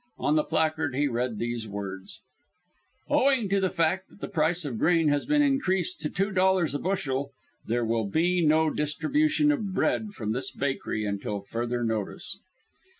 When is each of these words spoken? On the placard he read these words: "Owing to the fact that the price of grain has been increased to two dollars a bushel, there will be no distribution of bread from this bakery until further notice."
On 0.17 0.35
the 0.35 0.43
placard 0.43 0.95
he 0.95 1.07
read 1.07 1.37
these 1.37 1.67
words: 1.67 2.21
"Owing 3.07 3.47
to 3.49 3.59
the 3.59 3.69
fact 3.69 4.09
that 4.09 4.19
the 4.19 4.27
price 4.27 4.65
of 4.65 4.79
grain 4.79 5.09
has 5.09 5.27
been 5.27 5.43
increased 5.43 6.01
to 6.01 6.09
two 6.09 6.31
dollars 6.31 6.73
a 6.73 6.79
bushel, 6.79 7.31
there 7.67 7.85
will 7.85 8.07
be 8.09 8.43
no 8.43 8.71
distribution 8.71 9.51
of 9.51 9.75
bread 9.75 10.13
from 10.13 10.31
this 10.31 10.49
bakery 10.49 11.05
until 11.05 11.41
further 11.41 11.83
notice." 11.83 12.39